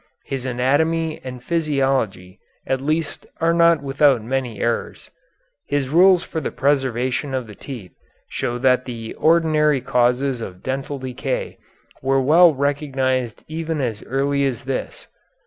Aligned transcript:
His 0.25 0.47
anatomy 0.47 1.21
and 1.23 1.43
physiology 1.43 2.39
at 2.65 2.81
least 2.81 3.27
are 3.39 3.53
not 3.53 3.83
without 3.83 4.23
many 4.23 4.59
errors. 4.59 5.11
His 5.67 5.89
rules 5.89 6.23
for 6.23 6.41
the 6.41 6.49
preservation 6.49 7.35
of 7.35 7.45
the 7.45 7.53
teeth 7.53 7.91
show 8.27 8.57
that 8.57 8.85
the 8.85 9.13
ordinary 9.13 9.79
causes 9.79 10.41
of 10.41 10.63
dental 10.63 10.97
decay 10.97 11.59
were 12.01 12.19
well 12.19 12.51
recognized 12.51 13.43
even 13.47 13.79
as 13.79 14.01
early 14.05 14.43
as 14.43 14.63
this. 14.63 15.07